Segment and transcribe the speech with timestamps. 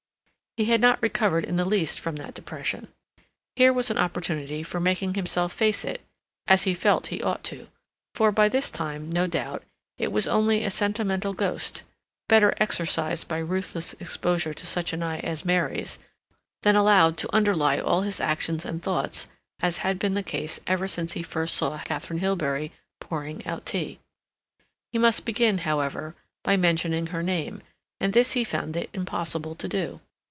[0.57, 2.89] He had not recovered in the least from that depression.
[3.55, 6.01] Here was an opportunity for making himself face it,
[6.45, 7.69] as he felt that he ought to;
[8.15, 9.63] for, by this time, no doubt,
[9.97, 11.83] it was only a sentimental ghost,
[12.27, 15.99] better exorcised by ruthless exposure to such an eye as Mary's,
[16.63, 19.29] than allowed to underlie all his actions and thoughts
[19.61, 23.99] as had been the case ever since he first saw Katharine Hilbery pouring out tea.
[24.91, 26.13] He must begin, however,
[26.43, 27.61] by mentioning her name,
[28.01, 30.01] and this he found it impossible to do.